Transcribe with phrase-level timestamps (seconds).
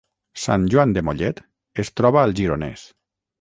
[0.43, 1.41] Sant Joan de Mollet
[1.85, 2.89] es troba al Gironès